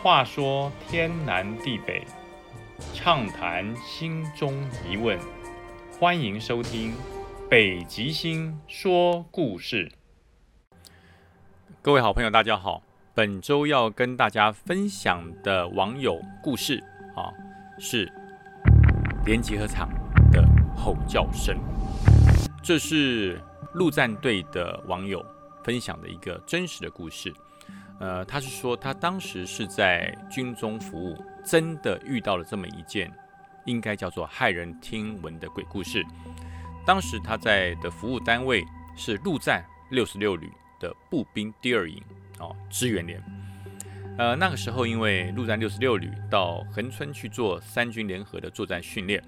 [0.00, 2.06] 话说天南地北，
[2.94, 4.54] 畅谈心中
[4.88, 5.18] 疑问，
[5.98, 6.92] 欢迎收听
[7.50, 9.90] 《北极星说故事》。
[11.82, 12.80] 各位好朋友，大家好。
[13.12, 16.80] 本周要跟大家分享的网友故事
[17.16, 17.34] 啊，
[17.80, 18.08] 是
[19.26, 19.88] 连集合场
[20.30, 20.44] 的
[20.76, 21.58] 吼叫声。
[22.62, 23.40] 这是
[23.74, 25.26] 陆战队的网友
[25.64, 27.34] 分享的一个真实的故事。
[28.00, 33.12] 呃，他是说他当时是在军中服务，真的遇到了这么一件
[33.64, 36.04] 应该叫做骇人听闻的鬼故事。
[36.86, 38.64] 当时他在的服务单位
[38.96, 42.00] 是陆战六十六旅的步兵第二营
[42.38, 43.20] 哦，支援连。
[44.16, 49.22] 呃，那个时候因为陆战六十六旅到横村去做三军联合的作战训练，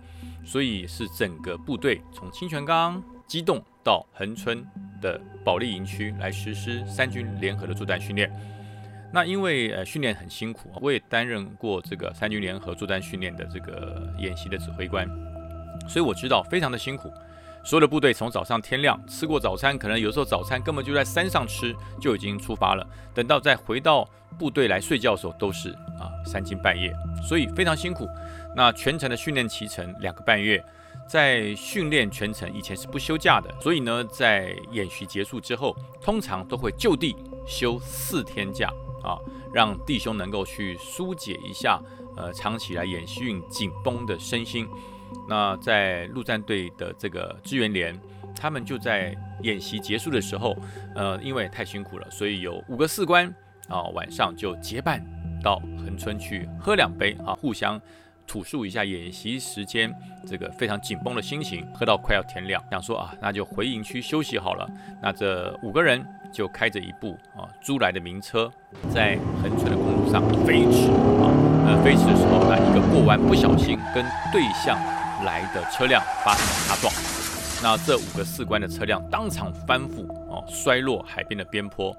[0.45, 4.67] 所以是整个部队从清泉岗机动到横村
[5.01, 8.31] 的保利营区来实施三军联合的作战训练。
[9.13, 15.09] 那因为呃训练很辛苦，我也担任过这个三军联合作战训练的这个演习的指挥官，
[15.89, 17.13] 所以我知道非常的辛苦。
[17.63, 22.87] 所有的部队从早上天亮吃过早餐，可能有时候早餐根本就在山上吃，就已经出发了。
[23.13, 26.91] 等到再回到部队来睡觉的时候，都是啊三更半夜，
[27.23, 28.09] 所以非常辛苦。
[28.57, 30.65] 那全程的训练期程两个半月，
[31.07, 37.15] 在训练全程以前是不休假的，所以呢，在演习结束之后，通常都会就地
[37.47, 38.73] 休四天假。
[39.03, 39.19] 啊，
[39.53, 41.81] 让弟兄能够去疏解一下，
[42.17, 44.69] 呃，长期来演训紧绷的身心。
[45.29, 47.99] 那在陆战队的这个支援连，
[48.35, 50.57] 他们就在演习结束的时候，
[50.95, 53.27] 呃，因为太辛苦了，所以有五个士官
[53.69, 55.05] 啊，晚上就结伴
[55.43, 57.81] 到横村去喝两杯啊，互相
[58.31, 59.93] 吐述一下演习时间
[60.25, 64.71] 这个非常紧绷的心情，喝到快要天亮，想说啊，那就回营区休息好了。
[65.03, 66.07] 那这五个人。
[66.33, 68.49] 就开着一部啊租来的名车，
[68.89, 70.87] 在横村的公路上飞驰
[71.19, 71.27] 啊，
[71.67, 74.79] 呃飞驰的时候，那一个过弯不小心跟对向
[75.25, 76.95] 来的车辆发生了擦撞，
[77.61, 81.93] 那这五个士官的车辆当场翻覆哦，摔落海边的边坡，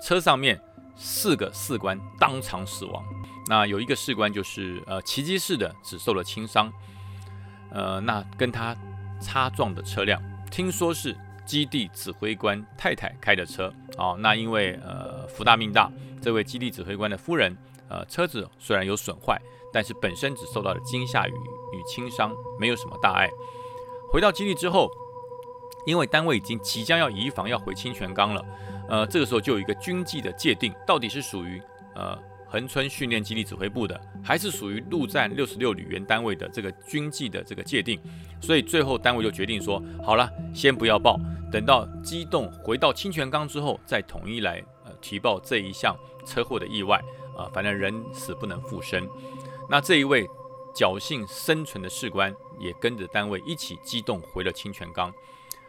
[0.00, 0.60] 车上面
[0.96, 3.04] 四个士官当场死亡，
[3.46, 6.72] 那有一个士官就是呃奇迹式的只受了轻伤，
[7.70, 8.76] 呃那跟他
[9.20, 11.16] 擦撞的车辆听说是。
[11.46, 15.88] 基地指挥官太太开的车，哦，那因为呃福大命大，
[16.20, 17.56] 这位基地指挥官的夫人，
[17.88, 19.40] 呃车子虽然有损坏，
[19.72, 23.30] 但是本身只受到了惊吓与与轻伤，没有什么大碍。
[24.10, 24.90] 回到基地之后，
[25.86, 28.44] 因为单位已经即将要移防要回清泉岗了，
[28.88, 31.62] 呃这个时候就有一个军纪的界定，到底是属于
[31.94, 32.20] 呃。
[32.48, 38.00] 横村训练基地指挥部的，还是属于陆战六十六旅原单位的这个军纪的这个界定，
[38.40, 41.18] 所以最后单位就决定说，好了，先不要报，
[41.50, 47.02] 等到机动回到清泉岗之后，再统一来呃提报这一项车祸的意外
[47.36, 49.08] 啊，反正人死不能复生。
[49.68, 50.28] 那这一位
[50.74, 55.12] 侥幸生存的士官也跟着单位一起机动回了清泉岗，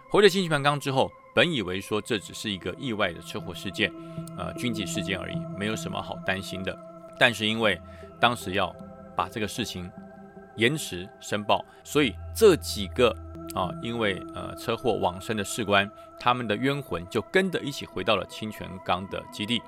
[0.09, 1.11] 回了清泉岗之后。
[1.35, 3.93] 本以为说这只是一个意外的车祸事件，
[4.35, 6.75] 呃，军纪事件而已，没有什么好担心的。
[7.19, 7.79] 但是因为
[8.19, 8.75] 当时要
[9.15, 9.87] 把这个事情
[10.55, 13.15] 延迟申报，所以这几个
[13.53, 15.87] 啊，因为呃车祸往生的士官，
[16.19, 19.61] 他们的冤魂就跟着一起回到了清泉岗的基地。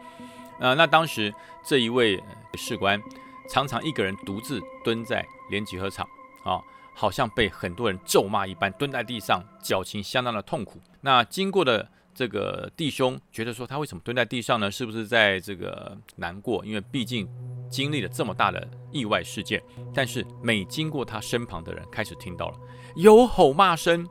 [0.60, 1.32] 呃，那当时
[1.64, 2.20] 这一位
[2.56, 3.00] 士官
[3.48, 6.04] 常常一个人独自蹲在连集合场
[6.44, 6.60] 啊。
[7.00, 10.82] 好像被很多人咒骂一般，蹲在地上，脚情相当的痛苦。
[11.00, 14.70] 那经过的这个弟兄觉得说，他为什么蹲在地上呢？
[14.70, 16.66] 是不是在这个难过？
[16.66, 17.26] 因为毕竟
[17.72, 19.64] 经历了这么大的意外事件。
[19.94, 22.60] 但是每经过他身旁的人，开始听到了
[22.98, 24.06] 有吼骂声，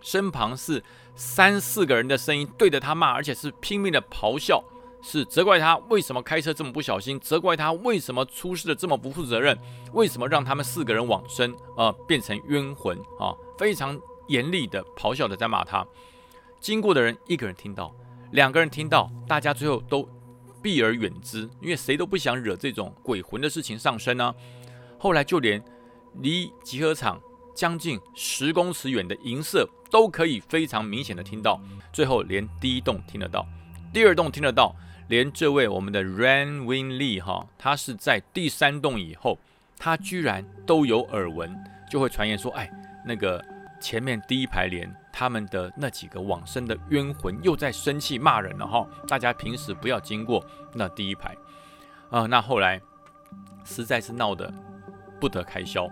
[0.00, 0.82] 身旁是
[1.14, 4.60] 三四个人的声音对着他骂，而且是拼命的咆哮。
[5.04, 9.58] 是责怪他为什么开车这么不小心，责怪他为什么出事的这么不负责任，
[9.92, 15.84] 为什么让他们四个人往生，呃，变成冤魂啊，非常严厉的咆哮的在骂他。
[16.60, 17.92] 经过的人一个人听到，
[18.30, 20.08] 两个人听到，大家最后都
[20.62, 24.32] 避而远之，因为谁都不想惹这种鬼魂的事情上身呢。
[24.96, 25.60] 后来就连
[26.20, 27.20] 离集合场
[27.56, 31.60] 将近十公尺远的银色都可以非常明显的听到，
[31.92, 33.44] 最后连第一栋听得到，
[33.92, 34.72] 第二栋听得到。
[35.12, 39.38] 连这位我们的 Ran Win Lee 哈，他是在第三栋以后，
[39.76, 41.54] 他居然都有耳闻，
[41.86, 42.72] 就会传言说，哎，
[43.04, 43.44] 那个
[43.78, 50.42] 前面第一排连他们的那几个往生的冤魂又在生气骂人了哈，大家平时不要经过
[50.72, 51.36] 那第一排
[52.08, 52.24] 啊。
[52.24, 52.80] 那后来
[53.66, 54.50] 实在是闹得
[55.20, 55.90] 不得开销，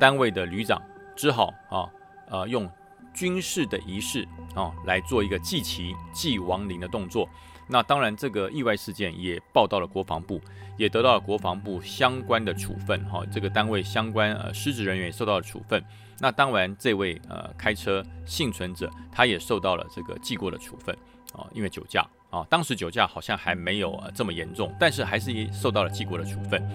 [0.00, 0.80] 单位的旅长
[1.14, 1.84] 只好啊
[2.30, 2.66] 呃用
[3.12, 7.28] 军事的仪式啊来做一个祭旗祭亡灵的动作。
[7.68, 10.40] 那当然，这个意外事件也报到了国防部，
[10.78, 13.04] 也得到了国防部相关的处分。
[13.04, 15.82] 哈，这个单位相关呃失职人员也受到了处分。
[16.18, 20.96] 那当然，这位呃开车幸存者他也受到了这个记过的处分
[21.34, 26.66] 啊，因为酒驾啊，当时酒驾好像还没有这么严重，但是还是受到了记过的处分。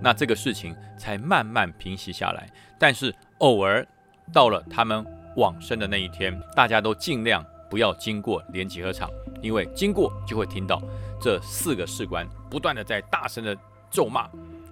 [0.00, 2.48] 那这个事情才慢慢平息下来。
[2.78, 3.86] 但是偶尔
[4.32, 5.04] 到了他们
[5.36, 9.10] 往生的那一天，大家都尽量不要经过连集合场。
[9.42, 10.80] 因为经过就会听到
[11.20, 13.56] 这四个士官不断的在大声的
[13.90, 14.28] 咒骂，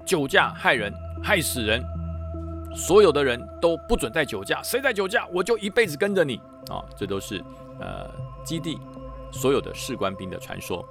[0.07, 0.93] 酒驾害人，
[1.23, 1.83] 害死人，
[2.75, 6.85] 所有的人都不准再酒驾，谁在酒驾，我就一辈子跟着你啊！
[6.97, 7.43] 这都是
[7.81, 8.11] 呃
[8.45, 8.79] 基地
[9.31, 10.87] 所有的士官兵的传说，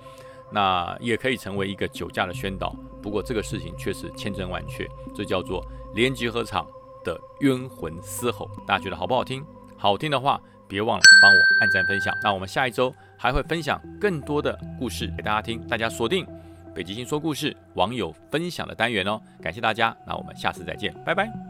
[0.52, 2.76] 那也可以成为一个酒驾的宣导。
[3.02, 6.68] 不过这个事情却是千真万确，这叫做连集合场
[7.04, 8.50] 的冤魂嘶吼。
[8.66, 9.46] 大家觉得好不好听？
[9.78, 12.16] 好听的话，别忘了帮我按赞分享。
[12.24, 12.94] 那我们下一周。
[13.20, 16.24] 还会分享更多的故事给大家听，大家锁定
[16.72, 21.47] 北极星说故事网友分享的单元哦，感谢大家，那我们下次再见，拜拜。